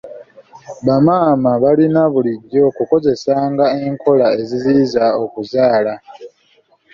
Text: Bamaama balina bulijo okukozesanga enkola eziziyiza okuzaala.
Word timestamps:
Bamaama 0.85 1.51
balina 1.63 2.01
bulijo 2.13 2.59
okukozesanga 2.69 3.65
enkola 3.85 4.25
eziziyiza 4.41 5.05
okuzaala. 5.23 5.93